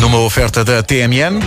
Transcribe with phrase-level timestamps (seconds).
[0.00, 1.40] Numa oferta da TMN.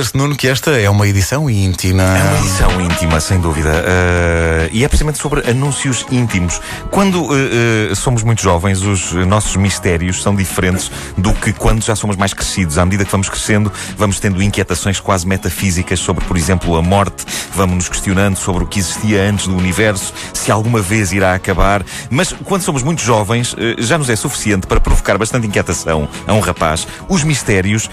[0.00, 2.02] Dizer-se, Nuno, que esta é uma edição íntima.
[2.02, 3.68] É uma edição íntima, sem dúvida.
[3.68, 6.60] Uh, e é precisamente sobre anúncios íntimos.
[6.90, 7.32] Quando uh,
[7.92, 12.32] uh, somos muito jovens, os nossos mistérios são diferentes do que quando já somos mais
[12.32, 12.78] crescidos.
[12.78, 17.26] À medida que vamos crescendo, vamos tendo inquietações quase metafísicas sobre, por exemplo, a morte.
[17.54, 21.84] Vamos nos questionando sobre o que existia antes do universo, se alguma vez irá acabar.
[22.08, 26.40] Mas quando somos muito jovens, já nos é suficiente para provocar bastante inquietação a um
[26.40, 26.86] rapaz.
[27.08, 27.90] Os mistérios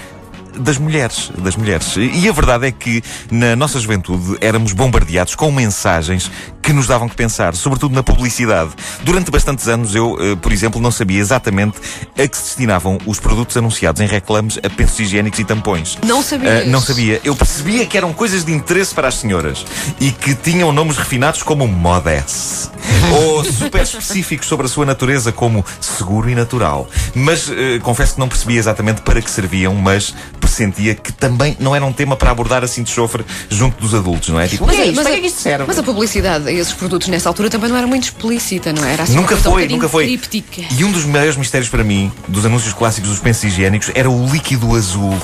[0.59, 1.95] das mulheres, das mulheres.
[1.97, 6.31] E a verdade é que na nossa juventude éramos bombardeados com mensagens
[6.61, 8.71] que nos davam que pensar, sobretudo na publicidade.
[9.01, 11.77] Durante bastantes anos eu, eh, por exemplo, não sabia exatamente
[12.17, 15.97] a que se destinavam os produtos anunciados em reclames a pensos higiênicos e tampões.
[16.05, 16.65] Não sabia.
[16.65, 17.21] Uh, não sabia.
[17.23, 19.65] Eu percebia que eram coisas de interesse para as senhoras
[19.99, 22.69] e que tinham nomes refinados como Modes
[23.15, 26.89] ou super específicos sobre a sua natureza como seguro e natural.
[27.15, 30.13] Mas uh, confesso que não percebia exatamente para que serviam, mas
[30.57, 34.29] pressentia que também não era um tema para abordar assim de chofre junto dos adultos,
[34.29, 34.47] não é?
[34.47, 35.65] Tipo, mas, é, mas, é que isto serve?
[35.67, 38.93] Mas a publicidade esses produtos nessa altura também não era muito explícita, não é?
[38.93, 39.03] era?
[39.03, 40.05] Assim nunca foi, um nunca foi.
[40.05, 40.63] Críptica.
[40.71, 44.25] E um dos maiores mistérios para mim, dos anúncios clássicos dos pensos higiênicos, era o
[44.27, 45.15] líquido azul,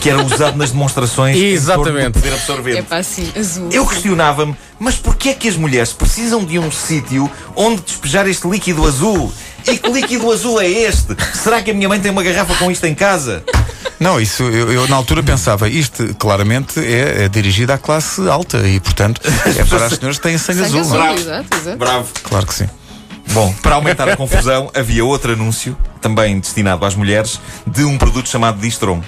[0.00, 2.12] que era usado nas demonstrações Exatamente.
[2.12, 2.78] poder absorver.
[2.78, 3.68] É para assim, azul.
[3.70, 8.48] Eu questionava-me, mas porquê é que as mulheres precisam de um sítio onde despejar este
[8.48, 9.32] líquido azul?
[9.66, 11.14] E que líquido azul é este?
[11.34, 13.44] Será que a minha mãe tem uma garrafa com isto em casa?
[14.00, 18.58] Não, isso eu, eu, na altura pensava, isto claramente é, é, dirigido à classe alta
[18.68, 20.80] e, portanto, é para as senhoras que têm sangue, sangue azul.
[20.80, 20.96] azul.
[20.96, 21.18] Bravo.
[21.18, 21.76] Exato, exato.
[21.76, 22.08] Bravo.
[22.22, 22.68] Claro que sim.
[23.32, 28.28] Bom, para aumentar a confusão, havia outro anúncio, também destinado às mulheres, de um produto
[28.28, 29.02] chamado Distron.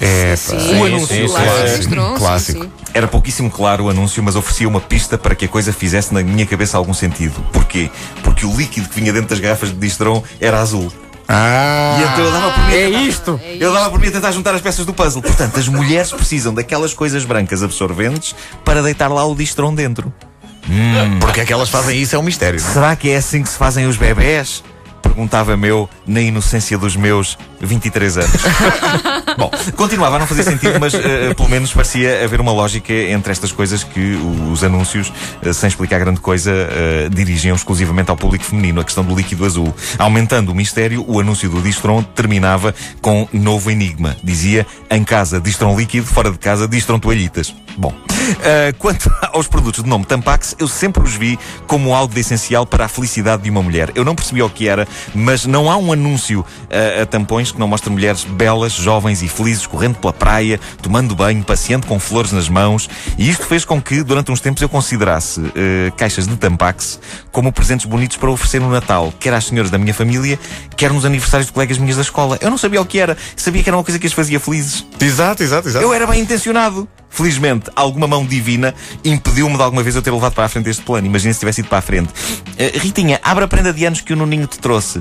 [0.00, 2.18] É, sim, o anúncio sim, clássico.
[2.18, 2.64] clássico.
[2.64, 6.12] Sim, Era pouquíssimo claro o anúncio, mas oferecia uma pista para que a coisa fizesse
[6.12, 7.34] na minha cabeça algum sentido.
[7.52, 7.90] Porquê?
[8.22, 10.92] Porque o líquido que vinha dentro das garrafas de Distron era azul.
[11.28, 12.74] Ah, e então eu dava por mim.
[12.74, 13.40] É isto!
[13.58, 15.22] Eu dava por mim a tentar juntar as peças do puzzle.
[15.22, 20.12] Portanto, as mulheres precisam daquelas coisas brancas absorventes para deitar lá o Distron dentro.
[20.68, 22.60] Hum, porque é que elas fazem isso é um mistério.
[22.60, 22.72] Não?
[22.72, 24.62] Será que é assim que se fazem os bebés?
[25.00, 28.30] Perguntava-me eu, na inocência dos meus 23 anos.
[29.38, 33.32] Bom, continuava a não fazer sentido, mas uh, pelo menos parecia haver uma lógica entre
[33.32, 34.18] estas coisas que
[34.50, 35.12] os anúncios,
[35.42, 38.80] uh, sem explicar grande coisa, uh, dirigiam exclusivamente ao público feminino.
[38.80, 39.74] A questão do líquido azul.
[39.98, 44.16] Aumentando o mistério, o anúncio do Distron terminava com novo enigma.
[44.22, 47.54] Dizia, em casa, Distron líquido, fora de casa, Distron toalhitas.
[47.78, 47.92] Bom,
[48.78, 52.86] quanto aos produtos de nome Tampax, eu sempre os vi como algo de essencial para
[52.86, 53.92] a felicidade de uma mulher.
[53.94, 57.68] Eu não percebia o que era, mas não há um anúncio a tampões que não
[57.68, 62.48] mostra mulheres belas, jovens e felizes correndo pela praia, tomando banho, passeando com flores nas
[62.48, 62.88] mãos.
[63.18, 65.52] E isto fez com que, durante uns tempos, eu considerasse uh,
[65.96, 69.94] caixas de Tampax como presentes bonitos para oferecer no Natal, quer às senhoras da minha
[69.94, 70.38] família,
[70.76, 72.38] quer nos aniversários de colegas minhas da escola.
[72.40, 74.84] Eu não sabia o que era, sabia que era uma coisa que as fazia felizes.
[75.00, 75.84] Exato, exato, exato.
[75.84, 76.88] Eu era bem intencionado.
[77.08, 80.82] Felizmente, alguma mão divina impediu-me de alguma vez eu ter levado para a frente este
[80.82, 81.06] plano.
[81.06, 82.08] Imagina se tivesse ido para a frente.
[82.10, 85.00] Uh, Ritinha, abre a prenda de anos que o Nuninho te trouxe.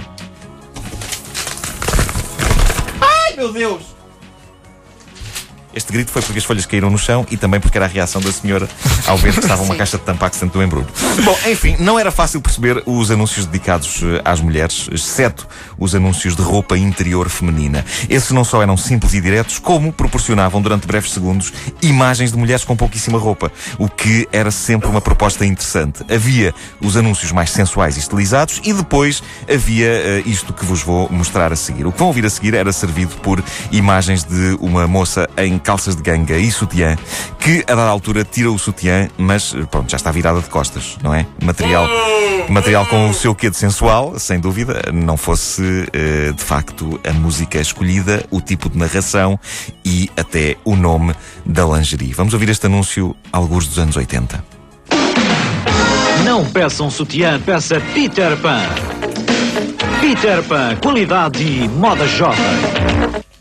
[3.45, 3.94] Meu Deus!
[5.75, 8.22] Este grito foi porque as folhas caíram no chão e também porque era a reação
[8.22, 8.68] da senhora
[9.06, 10.88] ao ver que estava uma caixa de tampax dentro do embrulho.
[11.24, 15.47] Bom, enfim, não era fácil perceber os anúncios dedicados eh, às mulheres, exceto
[15.78, 17.86] os anúncios de roupa interior feminina.
[18.09, 22.63] Esses não só eram simples e diretos, como proporcionavam durante breves segundos imagens de mulheres
[22.63, 26.03] com pouquíssima roupa, o que era sempre uma proposta interessante.
[26.13, 29.22] Havia os anúncios mais sensuais e estilizados e depois
[29.53, 31.86] havia uh, isto que vos vou mostrar a seguir.
[31.86, 35.96] O que vão ouvir a seguir era servido por imagens de uma moça em calças
[35.96, 36.96] de ganga e sutiã,
[37.39, 41.13] que a dada altura tira o sutiã, mas pronto, já está virada de costas, não
[41.13, 41.25] é?
[41.44, 41.88] Material,
[42.48, 47.12] material com o seu quê de sensual, sem dúvida, não fosse uh, de facto a
[47.12, 49.39] música escolhida, o tipo de narração
[49.84, 52.13] e até o nome da lingerie.
[52.13, 54.44] Vamos ouvir este anúncio alguns dos anos 80.
[56.24, 58.62] Não peça um sutiã, peça Peter Pan.
[60.00, 62.39] Peter Pan, qualidade e moda jovem.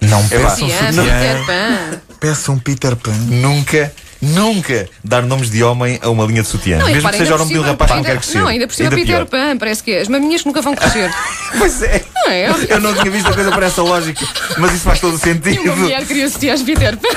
[0.01, 1.05] Não peça um Sutiã, sutiã.
[1.05, 2.14] Peter Pan.
[2.25, 3.13] Peça um Peter Pan.
[3.29, 3.93] Nunca,
[4.23, 6.79] nunca dar nomes de homem a uma linha de sutiã.
[6.79, 8.39] Não, e Mesmo que repara, seja o nome de um rapaz que não quer crescer.
[8.39, 9.27] Não, ainda por cima Peter pior.
[9.27, 10.01] Pan, parece que é.
[10.01, 11.11] As maminhas que nunca vão crescer.
[11.59, 12.03] Pois é.
[12.17, 12.47] Não é?
[12.71, 14.27] Eu não tinha visto a coisa por essa lógica,
[14.57, 15.61] mas isso faz todo o E sentido.
[15.65, 17.09] uma mulher queria sutiãs Peter Pan.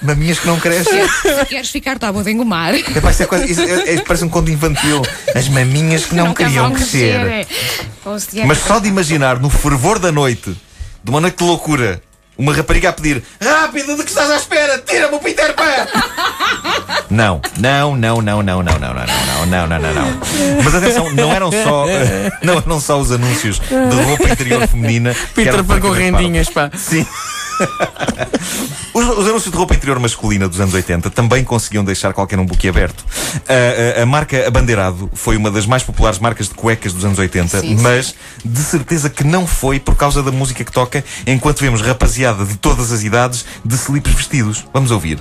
[0.00, 1.06] Maminhas que não crescem.
[1.08, 2.74] Se queres ficar, tá bom de engomar.
[2.74, 5.02] É, pá, isso é coisa- isso é- é- parece um conto infantil.
[5.34, 7.46] As maminhas que não, Nunca queriam crescer.
[8.18, 10.56] se é- Mas só de imaginar no fervor da noite,
[11.04, 12.02] de uma noite de loucura,
[12.36, 14.78] uma rapariga a pedir Rápido, de que estás à espera?
[14.78, 15.64] Tira-me o Peter Pan!
[17.10, 20.20] Não, não, não, não, não, não, não, não, não, não, não, não, não.
[20.64, 21.86] Mas atenção, não eram só,
[22.42, 25.14] não eram só os anúncios de roupa interior feminina.
[25.34, 26.70] Peter Pan com rendinhas, pá.
[26.76, 27.06] Sim.
[29.04, 32.46] Os, os anúncios de roupa interior masculina dos anos 80 também conseguiam deixar qualquer um
[32.46, 33.04] boquiaberto.
[33.48, 37.18] A, a, a marca Abandeirado foi uma das mais populares marcas de cuecas dos anos
[37.18, 37.82] 80, Sim, sim.
[37.82, 38.14] mas
[38.44, 42.56] de certeza que não foi por causa da música que toca, enquanto vemos rapaziada de
[42.56, 44.64] todas as idades de slips vestidos.
[44.72, 45.18] Vamos ouvir.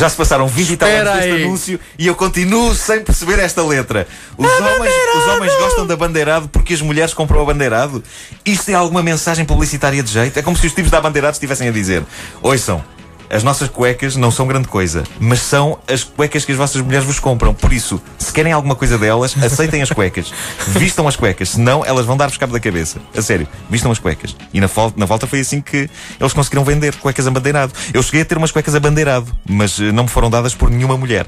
[0.00, 1.44] Já se passaram 20 e tal anos deste aí.
[1.44, 4.08] anúncio e eu continuo sem perceber esta letra.
[4.38, 8.02] Os homens, os homens gostam de abandeirado porque as mulheres compram abandeirado?
[8.42, 10.38] Isto é alguma mensagem publicitária de jeito?
[10.38, 12.02] É como se os tipos da abandeirado estivessem a dizer:
[12.40, 12.82] Ouçam,
[13.30, 17.06] as nossas cuecas não são grande coisa, mas são as cuecas que as vossas mulheres
[17.06, 17.54] vos compram.
[17.54, 20.32] Por isso, se querem alguma coisa delas, aceitem as cuecas.
[20.76, 22.98] Vistam as cuecas, senão elas vão dar-vos cabo da cabeça.
[23.16, 24.34] A sério, vistam as cuecas.
[24.52, 25.88] E na, na volta foi assim que
[26.18, 27.72] eles conseguiram vender cuecas abandeirado.
[27.94, 30.96] Eu cheguei a ter umas cuecas abandeirado, mas eh, não me foram dadas por nenhuma
[30.96, 31.26] mulher.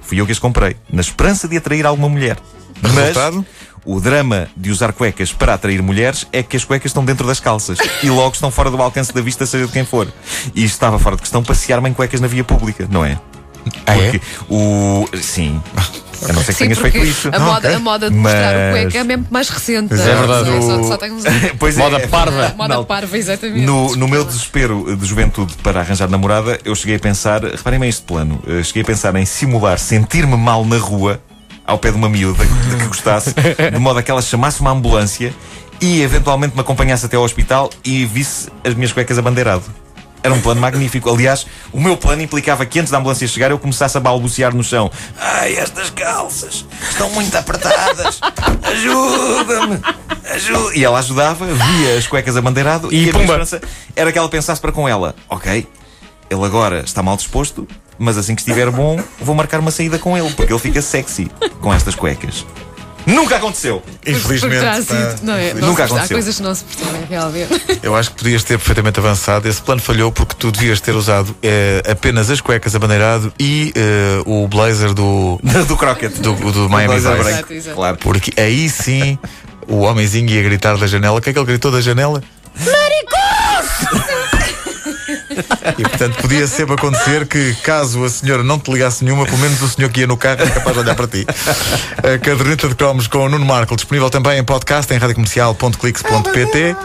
[0.00, 2.36] Fui eu que as comprei, na esperança de atrair alguma mulher.
[2.82, 3.44] Mas
[3.84, 7.40] o drama de usar cuecas para atrair mulheres é que as cuecas estão dentro das
[7.40, 10.06] calças e logo estão fora do alcance da vista, seja de quem for.
[10.54, 13.18] E isto estava fora de questão passear-me em cuecas na via pública, não é?
[13.86, 14.10] Ah, é?
[14.10, 14.20] Porque
[14.50, 15.08] o.
[15.20, 15.60] Sim.
[16.28, 17.28] A não ser que Sim, tenhas feito isso.
[17.32, 17.74] a, moda, ok.
[17.74, 19.92] a moda de mostrar Mas- o cueca é mesmo mais recente.
[19.94, 20.50] É verdade.
[20.50, 21.24] Só, só, só tem uns...
[21.58, 22.54] Pois Moda é, parva.
[22.56, 22.84] Moda Não.
[22.84, 23.66] parva, exatamente.
[23.66, 27.88] No, no meu desespero de juventude para arranjar namorada, eu cheguei a pensar, reparem bem
[27.88, 31.20] este plano, cheguei a pensar em simular sentir-me mal na rua,
[31.66, 33.34] ao pé de uma miúda de que gostasse,
[33.72, 35.32] de modo a que ela chamasse uma ambulância
[35.80, 39.64] e eventualmente me acompanhasse até ao hospital e visse as minhas cuecas abandeirado.
[40.22, 41.10] Era um plano magnífico.
[41.10, 44.62] Aliás, o meu plano implicava que antes da ambulância chegar eu começasse a balbuciar no
[44.62, 44.88] chão.
[45.18, 48.20] Ai, estas calças estão muito apertadas.
[48.62, 49.80] Ajuda-me.
[50.32, 50.76] Ajuda.
[50.76, 53.60] E ela ajudava, via as cuecas abandeirado E e, a minha esperança
[53.96, 55.66] era que ela pensasse para com ela: Ok,
[56.30, 57.66] ele agora está mal disposto,
[57.98, 61.30] mas assim que estiver bom, vou marcar uma saída com ele, porque ele fica sexy
[61.60, 62.44] com estas cuecas.
[63.04, 63.82] Nunca aconteceu!
[64.06, 64.86] Infelizmente.
[64.86, 65.54] Pá, não é?
[65.54, 66.14] Nunca se- Há aconteceu.
[66.16, 67.60] coisas que não se percebem realmente.
[67.82, 69.48] Eu acho que podias ter perfeitamente avançado.
[69.48, 74.22] Esse plano falhou porque tu devias ter usado eh, apenas as cuecas abandeirado e eh,
[74.24, 76.20] o blazer do, Do croquete.
[76.20, 77.08] do, do Miami Vice.
[77.08, 77.74] Exato, exato.
[77.74, 77.96] Claro.
[77.98, 79.18] Porque aí sim
[79.66, 81.18] o homenzinho ia gritar da janela.
[81.18, 82.22] O que é que ele gritou da janela?
[85.78, 89.60] E portanto podia sempre acontecer que, caso a senhora não te ligasse nenhuma, pelo menos
[89.62, 91.26] o senhor que ia no carro era capaz de olhar para ti.
[91.98, 96.76] A caderneta de cromos com o Nuno Marco, disponível também em podcast em radiocomercial.clix.pt.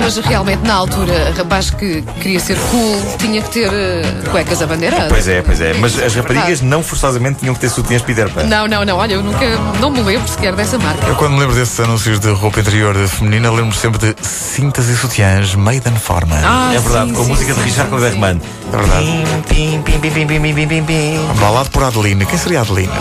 [0.00, 5.08] Mas realmente, na altura, rapaz que queria ser cool tinha que ter eh, cuecas abandeiradas.
[5.08, 5.74] Pois é, pois é.
[5.74, 6.64] Mas as é raparigas verdade.
[6.64, 8.44] não forçosamente tinham que ter sutiãs Peter Pan.
[8.44, 8.96] Não, não, não.
[8.96, 9.44] Olha, eu nunca.
[9.80, 11.06] Não me lembro sequer dessa marca.
[11.06, 14.96] Eu quando me lembro desses anúncios de roupa interior feminina, lembro sempre de cintas e
[14.96, 16.40] sutiãs Maiden Forman.
[16.44, 18.40] Ah, É verdade, sim, com a sim, música sim, de Richard sim, Clayderman.
[18.72, 19.04] É verdade.
[19.48, 21.20] Pim, pim, pim, pim, pim, pim, pim, pim, pim.
[21.40, 22.24] Balado por Adelina.
[22.24, 22.92] Quem seria a Adelina?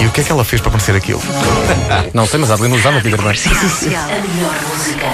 [0.00, 1.20] E o que é que ela fez para merecer aquilo?
[2.14, 3.30] Não sei, mas a Adelina usava Peter Pan.
[3.30, 5.06] A melhor música.